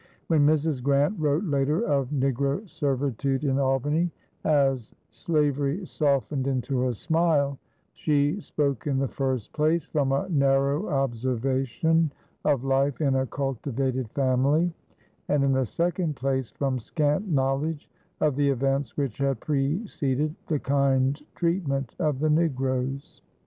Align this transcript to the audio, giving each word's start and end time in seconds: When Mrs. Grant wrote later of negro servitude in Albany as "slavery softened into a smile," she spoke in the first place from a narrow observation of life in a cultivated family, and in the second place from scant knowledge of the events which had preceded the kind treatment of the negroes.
When 0.25 0.47
Mrs. 0.47 0.81
Grant 0.81 1.13
wrote 1.19 1.43
later 1.43 1.85
of 1.85 2.09
negro 2.09 2.67
servitude 2.67 3.43
in 3.43 3.59
Albany 3.59 4.09
as 4.43 4.95
"slavery 5.11 5.85
softened 5.85 6.47
into 6.47 6.87
a 6.87 6.95
smile," 6.95 7.59
she 7.93 8.39
spoke 8.41 8.87
in 8.87 8.97
the 8.97 9.07
first 9.07 9.53
place 9.53 9.85
from 9.85 10.11
a 10.11 10.27
narrow 10.27 10.89
observation 10.89 12.11
of 12.43 12.63
life 12.63 12.99
in 12.99 13.13
a 13.15 13.27
cultivated 13.27 14.09
family, 14.09 14.73
and 15.27 15.43
in 15.43 15.53
the 15.53 15.67
second 15.67 16.15
place 16.15 16.49
from 16.49 16.79
scant 16.79 17.29
knowledge 17.31 17.87
of 18.21 18.35
the 18.35 18.49
events 18.49 18.97
which 18.97 19.19
had 19.19 19.39
preceded 19.39 20.33
the 20.47 20.57
kind 20.57 21.21
treatment 21.35 21.95
of 21.99 22.17
the 22.17 22.29
negroes. 22.31 23.21